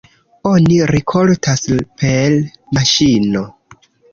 Oni 0.51 0.77
rikoltas 0.91 1.63
per 2.01 2.35
maŝino. 2.79 3.45